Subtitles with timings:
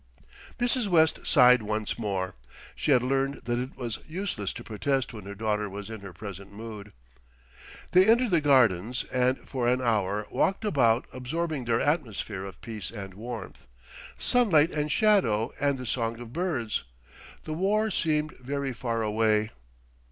[0.59, 0.87] Mrs.
[0.87, 2.33] West sighed once more;
[2.73, 6.11] she had learned that it was useless to protest when her daughter was in her
[6.11, 6.91] present mood.
[7.91, 12.89] They entered the Gardens, and for an hour walked about absorbing their atmosphere of peace
[12.89, 13.67] and warmth,
[14.17, 16.83] sunlight and shadow and the song of birds;
[17.43, 19.51] the war seemed very far away.